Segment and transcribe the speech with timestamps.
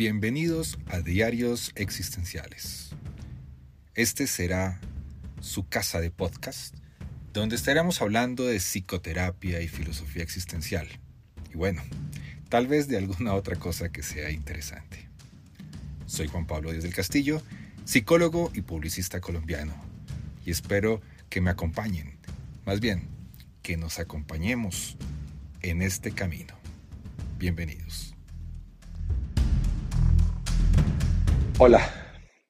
[0.00, 2.92] Bienvenidos a Diarios Existenciales.
[3.94, 4.80] Este será
[5.42, 6.74] su casa de podcast,
[7.34, 10.88] donde estaremos hablando de psicoterapia y filosofía existencial.
[11.52, 11.82] Y bueno,
[12.48, 15.06] tal vez de alguna otra cosa que sea interesante.
[16.06, 17.42] Soy Juan Pablo Díaz del Castillo,
[17.84, 19.74] psicólogo y publicista colombiano,
[20.46, 22.16] y espero que me acompañen,
[22.64, 23.06] más bien,
[23.60, 24.96] que nos acompañemos
[25.60, 26.54] en este camino.
[27.38, 28.14] Bienvenidos.
[31.62, 31.86] Hola,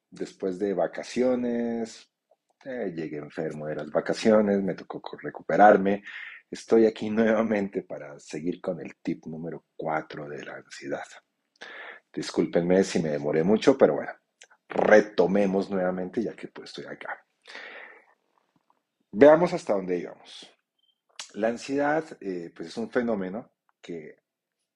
[0.09, 2.09] después de vacaciones,
[2.63, 6.01] eh, llegué enfermo de las vacaciones, me tocó recuperarme.
[6.49, 11.03] Estoy aquí nuevamente para seguir con el tip número 4 de la ansiedad.
[12.13, 14.13] Discúlpenme si me demoré mucho, pero bueno,
[14.69, 17.21] retomemos nuevamente ya que pues estoy acá.
[19.11, 20.49] Veamos hasta dónde íbamos.
[21.33, 23.51] La ansiedad eh, pues es un fenómeno
[23.81, 24.19] que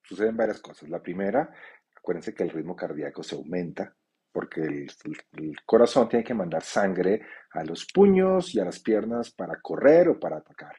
[0.03, 0.89] sucede en varias cosas.
[0.89, 1.53] La primera,
[1.95, 3.95] acuérdense que el ritmo cardíaco se aumenta
[4.35, 9.61] porque el, corazón tiene que mandar sangre a los puños y a las piernas para
[9.61, 10.75] correr o para atacar.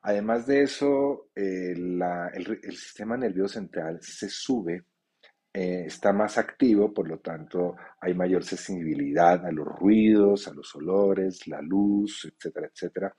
[0.00, 4.86] Además de eso, eh, el, sistema nervioso central se sube,
[5.52, 10.74] eh, está más activo, por lo tanto hay mayor sensibilidad a los ruidos, a los
[10.76, 13.14] olores, la luz, etcétera, etcétera,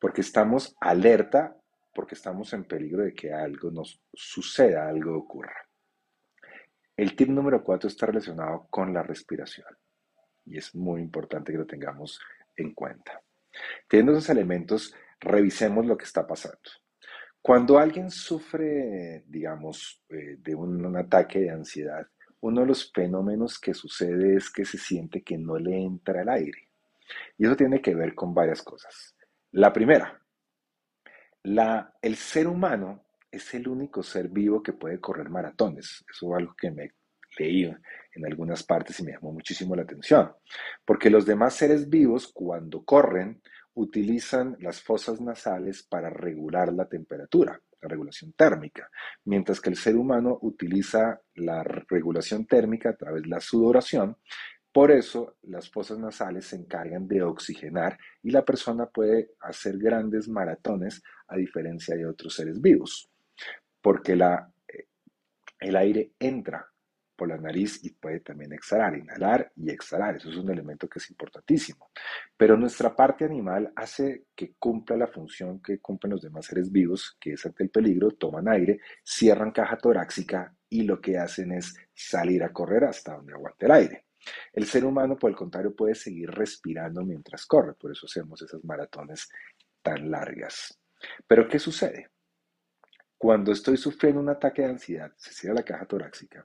[0.00, 1.54] porque estamos alerta,
[1.94, 5.71] porque estamos en peligro de que algo nos suceda, algo ocurra.
[6.96, 9.66] El tip número cuatro está relacionado con la respiración
[10.44, 12.20] y es muy importante que lo tengamos
[12.56, 13.20] en cuenta.
[13.88, 16.58] Teniendo esos elementos, revisemos lo que está pasando.
[17.40, 22.06] Cuando alguien sufre, digamos, eh, de un, ataque de ansiedad,
[22.40, 26.28] uno de los fenómenos que sucede es que se siente que no le entra el
[26.28, 26.68] aire.
[27.36, 29.16] Y eso tiene que ver con varias cosas.
[29.52, 30.20] La primera,
[31.42, 36.04] el ser humano es el único ser vivo que puede correr maratones.
[36.08, 36.92] Eso es algo que me
[37.38, 40.32] leí en algunas partes y me llamó muchísimo la atención.
[40.84, 43.40] Porque los demás seres vivos, cuando corren,
[43.74, 48.90] utilizan las fosas nasales para regular la temperatura, la regulación térmica,
[49.24, 54.18] mientras que el ser humano utiliza la regulación térmica a través de la sudoración.
[54.70, 60.28] Por eso las fosas nasales se encargan de oxigenar y la persona puede hacer grandes
[60.28, 63.11] maratones a diferencia de otros seres vivos
[63.82, 64.86] porque eh,
[65.60, 66.66] el aire entra
[67.14, 70.16] por la nariz y puede también exhalar, inhalar y exhalar.
[70.16, 71.90] Eso es un elemento que es importantísimo.
[72.36, 77.16] Pero nuestra parte animal hace que cumpla la función que cumplen los demás seres vivos,
[77.20, 81.76] que es ante el peligro, toman aire, cierran caja torácica y lo que hacen es
[81.94, 84.06] salir a correr hasta donde aguante el aire.
[84.52, 88.64] El ser humano, por el contrario, puede seguir respirando mientras corre, por eso hacemos esas
[88.64, 89.28] maratones
[89.82, 90.78] tan largas.
[91.26, 92.08] Pero ¿qué sucede?
[93.22, 96.44] Cuando estoy sufriendo un ataque de ansiedad, se cierra la caja torácica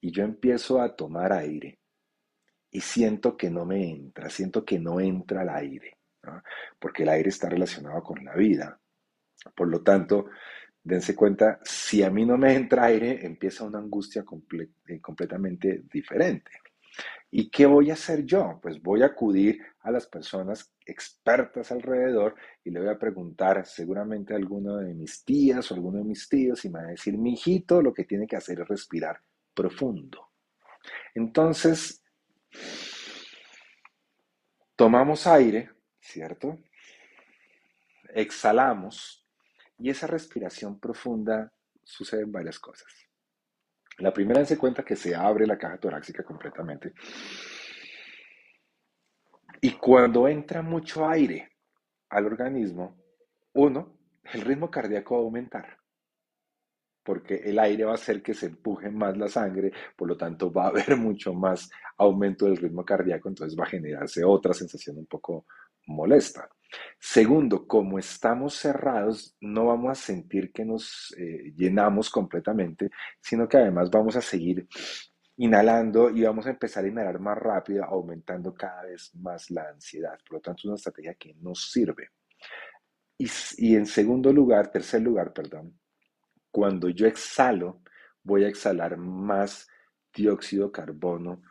[0.00, 1.80] y yo empiezo a tomar aire
[2.70, 5.98] y siento que no me entra, siento que no entra el aire,
[6.78, 8.80] porque el aire está relacionado con la vida.
[9.56, 10.26] Por lo tanto,
[10.80, 14.24] dense cuenta, si a mí no me entra aire, empieza una angustia
[14.86, 16.52] eh, completamente diferente.
[17.30, 18.58] ¿Y qué voy a hacer yo?
[18.62, 24.34] Pues voy a acudir a las personas expertas alrededor y le voy a preguntar seguramente
[24.34, 27.16] a alguno de mis tías o alguno de mis tíos y me va a decir,
[27.16, 29.22] mi hijito, lo que tiene que hacer es respirar
[29.54, 30.30] profundo.
[31.14, 32.02] Entonces,
[34.76, 35.70] tomamos aire,
[36.00, 36.58] ¿cierto?
[38.14, 39.26] Exhalamos
[39.78, 41.50] y esa respiración profunda
[41.82, 42.92] sucede en varias cosas.
[43.98, 46.92] La primera, se cuenta que se abre la caja torácica completamente.
[49.60, 51.50] Y cuando entra mucho aire
[52.10, 52.96] al organismo,
[53.54, 53.98] uno,
[54.32, 55.78] el ritmo cardíaco va a aumentar,
[57.04, 60.52] porque el aire va a hacer que se empuje más la sangre, por lo tanto
[60.52, 64.98] va a haber mucho más aumento del ritmo cardíaco, entonces va a generarse otra sensación
[64.98, 65.46] un poco
[65.86, 66.48] molesta.
[66.98, 72.90] Segundo, como estamos cerrados, no vamos a sentir que nos eh, llenamos completamente,
[73.20, 74.66] sino que además vamos a seguir
[75.36, 80.18] inhalando y vamos a empezar a inhalar más rápido, aumentando cada vez más la ansiedad.
[80.26, 82.10] Por lo tanto, es una estrategia que nos sirve.
[83.18, 85.78] Y, en segundo lugar, tercer lugar, perdón,
[86.50, 87.82] cuando yo exhalo,
[88.22, 89.68] voy a exhalar más
[90.12, 91.42] dióxido carbono,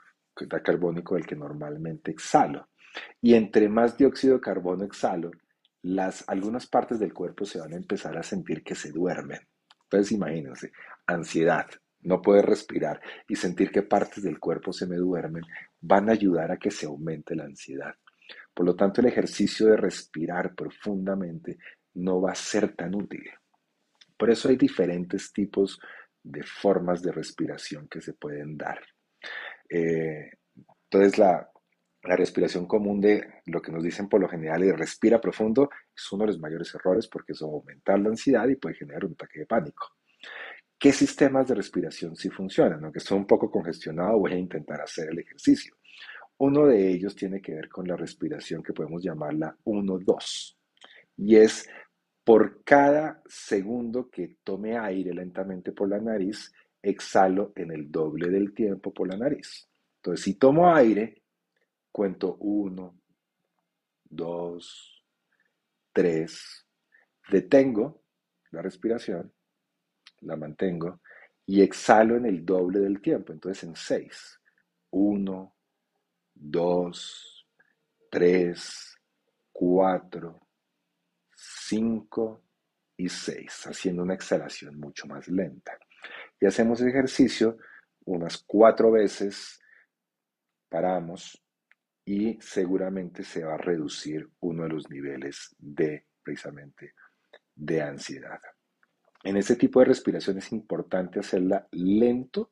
[0.63, 2.67] carbónico del que normalmente exhalo.
[3.21, 5.31] Y entre más dióxido de carbono exhalo,
[5.83, 9.39] las, algunas partes del cuerpo se van a empezar a sentir que se duermen.
[9.83, 10.71] Entonces imagínense,
[11.05, 11.67] ansiedad,
[12.01, 15.43] no poder respirar y sentir que partes del cuerpo se me duermen,
[15.79, 17.93] van a ayudar a que se aumente la ansiedad.
[18.53, 21.57] Por lo tanto, el ejercicio de respirar profundamente
[21.95, 23.23] no va a ser tan útil.
[24.17, 25.79] Por eso hay diferentes tipos
[26.23, 28.79] de formas de respiración que se pueden dar.
[29.69, 30.31] Eh,
[30.89, 31.49] entonces, la,
[32.03, 36.11] la respiración común de lo que nos dicen por lo general es respira profundo es
[36.11, 39.05] uno de los mayores errores porque eso va a aumentar la ansiedad y puede generar
[39.05, 39.87] un ataque de pánico.
[40.79, 42.83] ¿Qué sistemas de respiración sí funcionan?
[42.83, 45.75] Aunque estoy un poco congestionado, voy a intentar hacer el ejercicio.
[46.39, 50.57] Uno de ellos tiene que ver con la respiración que podemos llamarla 1-2.
[51.17, 51.69] Y es
[52.23, 56.51] por cada segundo que tome aire lentamente por la nariz,
[56.81, 59.67] exhalo en el doble del tiempo por la nariz.
[59.97, 61.20] Entonces, si tomo aire,
[61.91, 63.01] cuento 1,
[64.05, 65.03] 2,
[65.93, 66.67] 3,
[67.29, 68.03] detengo
[68.51, 69.33] la respiración,
[70.21, 71.01] la mantengo
[71.45, 74.39] y exhalo en el doble del tiempo, entonces en 6.
[74.91, 75.55] 1,
[76.33, 77.47] 2,
[78.09, 78.97] 3,
[79.51, 80.47] 4,
[81.35, 82.43] 5
[82.97, 85.77] y 6, haciendo una exhalación mucho más lenta.
[86.39, 87.57] Y hacemos el ejercicio
[88.05, 89.59] unas cuatro veces,
[90.69, 91.41] paramos
[92.11, 96.93] y seguramente se va a reducir uno de los niveles de precisamente
[97.55, 98.41] de ansiedad.
[99.23, 102.51] En ese tipo de respiración es importante hacerla lento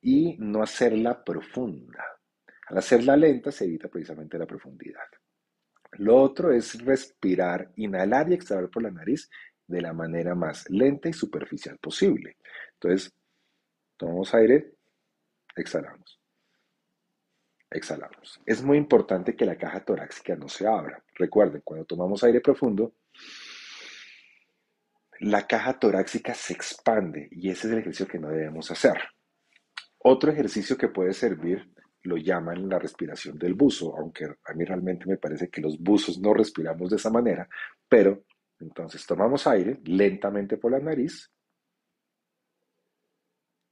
[0.00, 2.04] y no hacerla profunda.
[2.68, 5.08] Al hacerla lenta se evita precisamente la profundidad.
[5.94, 9.28] Lo otro es respirar, inhalar y exhalar por la nariz
[9.66, 12.36] de la manera más lenta y superficial posible.
[12.74, 13.12] Entonces,
[13.96, 14.76] tomamos aire,
[15.56, 16.19] exhalamos.
[17.70, 18.40] Exhalamos.
[18.44, 21.02] Es muy importante que la caja torácica no se abra.
[21.14, 22.94] Recuerden, cuando tomamos aire profundo,
[25.20, 28.98] la caja torácica se expande y ese es el ejercicio que no debemos hacer.
[29.98, 31.70] Otro ejercicio que puede servir
[32.02, 36.18] lo llaman la respiración del buzo, aunque a mí realmente me parece que los buzos
[36.18, 37.48] no respiramos de esa manera,
[37.88, 38.24] pero
[38.58, 41.30] entonces tomamos aire lentamente por la nariz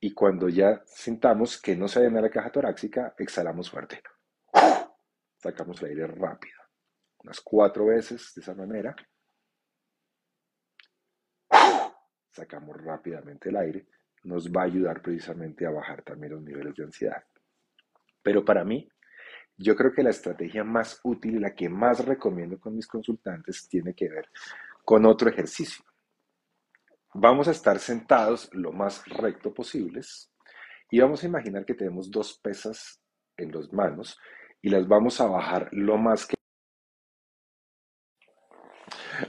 [0.01, 4.03] y cuando ya sintamos que no se llena la caja torácica, exhalamos fuerte.
[5.37, 6.59] Sacamos el aire rápido,
[7.19, 8.95] unas cuatro veces de esa manera.
[12.31, 13.89] Sacamos rápidamente el aire,
[14.25, 17.25] nos va a ayudar precisamente a bajar también los niveles de ansiedad.
[18.23, 18.89] Pero para mí,
[19.57, 23.95] yo creo que la estrategia más útil la que más recomiendo con mis consultantes tiene
[23.95, 24.29] que ver
[24.85, 25.85] con otro ejercicio.
[27.15, 30.31] Vamos a estar sentados lo más recto posibles
[30.91, 33.01] y vamos a imaginar que tenemos dos pesas
[33.37, 34.19] en las manos
[34.61, 36.35] y las vamos a bajar lo más que...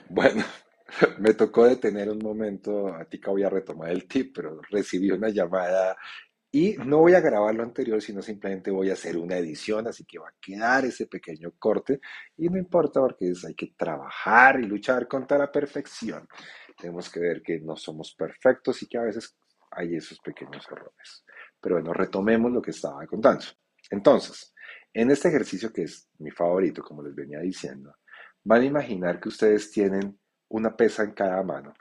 [0.10, 0.44] Bueno,
[1.20, 5.12] me tocó detener un momento, a ti que voy a retomar el tip, pero recibí
[5.12, 5.96] una llamada
[6.52, 10.04] y no voy a grabar lo anterior, sino simplemente voy a hacer una edición, así
[10.04, 12.00] que va a quedar ese pequeño corte.
[12.38, 16.28] Y no importa porque hay que trabajar y luchar contra la perfección.
[16.80, 19.36] Tenemos que ver que no somos perfectos y que a veces
[19.72, 21.26] hay esos pequeños errores.
[21.60, 23.46] Pero bueno, retomemos lo que estaba contando.
[23.92, 24.54] Entonces,
[24.94, 27.96] en este ejercicio que es mi favorito, como les venía diciendo,
[28.44, 31.74] van a imaginar que ustedes tienen una pesa en cada mano.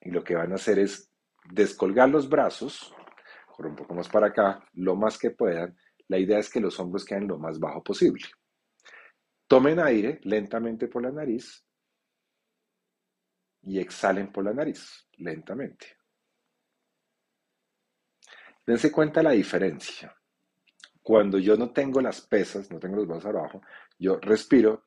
[0.00, 1.10] Y lo que van a hacer es
[1.50, 2.94] descolgar los brazos
[3.58, 5.76] un poco más para acá, lo más que puedan.
[6.08, 8.24] La idea es que los hombros queden lo más bajo posible.
[9.46, 11.64] Tomen aire lentamente por la nariz
[13.66, 15.86] y exhalen por la nariz lentamente.
[18.66, 20.14] Dense cuenta la diferencia.
[21.02, 23.62] Cuando yo no tengo las pesas, no tengo los brazos abajo,
[23.98, 24.86] yo respiro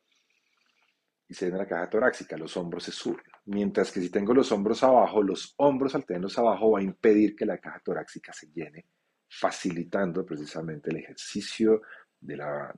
[1.30, 3.26] y se en la caja torácica, los hombros se suben.
[3.46, 7.36] Mientras que si tengo los hombros abajo, los hombros al tenerlos abajo va a impedir
[7.36, 8.86] que la caja torácica se llene,
[9.30, 11.82] facilitando precisamente el ejercicio
[12.20, 12.74] de, la,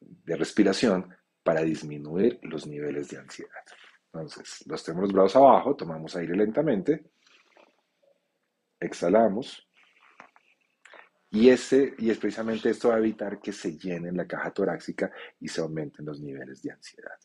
[0.00, 3.64] de respiración para disminuir los niveles de ansiedad.
[4.14, 7.04] Entonces, los tenemos los brazos abajo, tomamos aire lentamente,
[8.78, 9.66] exhalamos,
[11.30, 15.10] y, ese, y es precisamente esto va a evitar que se llene la caja torácica
[15.40, 17.18] y se aumenten los niveles de ansiedad.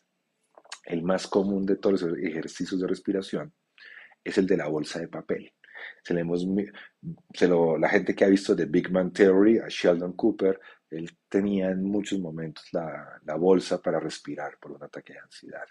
[0.84, 3.54] El más común de todos los ejercicios de respiración
[4.24, 5.52] es el de la bolsa de papel.
[6.02, 11.70] Se la gente que ha visto The Big Man Theory, a Sheldon Cooper, él tenía
[11.70, 15.66] en muchos momentos la bolsa para respirar por un ataque de ansiedad,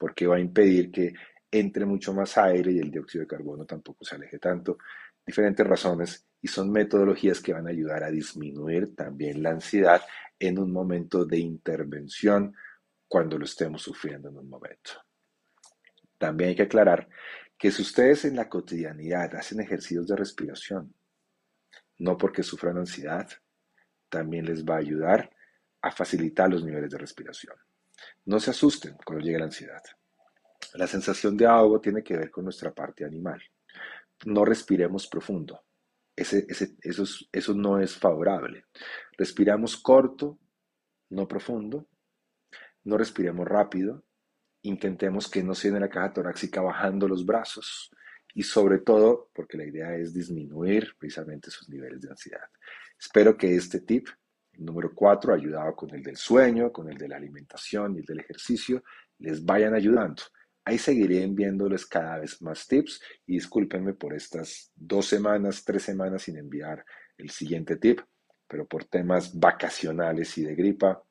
[0.00, 1.12] porque va a impedir que
[1.50, 4.78] entre mucho más aire y el dióxido de carbono tampoco se aleje tanto.
[5.26, 10.00] Diferentes razones y son metodologías que van a ayudar a disminuir también la ansiedad
[10.38, 12.56] en un momento de intervención
[13.06, 14.92] cuando lo estemos sufriendo en un momento.
[16.16, 17.06] También hay que aclarar
[17.58, 20.94] que si ustedes en la cotidianidad hacen ejercicios de respiración,
[21.98, 23.28] no porque sufran ansiedad,
[24.08, 25.30] también les va a ayudar
[25.82, 27.54] a facilitar los niveles de respiración.
[28.24, 29.82] No se asusten cuando llegue la ansiedad.
[30.74, 33.42] La sensación de ahogo tiene que ver con nuestra parte animal
[34.26, 35.62] no respiremos profundo.
[36.16, 38.66] Eso, no es favorable.
[39.16, 40.38] Respiramos corto,
[41.10, 41.86] no profundo.
[42.84, 44.04] No respiremos rápido.
[44.62, 47.90] Intentemos que no se la caja torácica bajando los brazos
[48.34, 52.48] y sobre todo, porque la idea es disminuir precisamente sus niveles de ansiedad.
[52.98, 54.08] Espero que este tip,
[54.60, 58.20] número 4, ayudado con el del sueño, con el de la alimentación y el del
[58.20, 58.82] ejercicio,
[59.18, 60.22] les vayan ayudando.
[60.64, 66.22] Ahí seguiré enviándoles cada vez más tips y discúlpenme por estas dos semanas, tres semanas
[66.22, 66.84] sin enviar
[67.16, 68.00] el siguiente tip,
[68.46, 71.02] pero por temas vacacionales y de gripa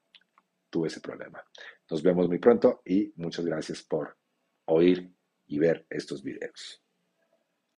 [0.70, 1.44] tuve ese problema.
[1.89, 4.18] Nos vemos muy pronto y muchas gracias por
[4.65, 5.12] oír
[5.48, 6.84] y ver estos videos.